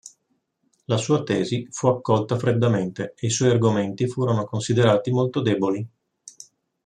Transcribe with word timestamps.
La 0.85 0.97
sua 0.97 1.21
tesi 1.21 1.67
fu 1.69 1.85
accolta 1.85 2.35
freddamente 2.35 3.13
e 3.15 3.27
i 3.27 3.29
suoi 3.29 3.51
argomenti 3.51 4.07
furono 4.07 4.45
considerati 4.45 5.11
molto 5.11 5.41
deboli. 5.41 5.87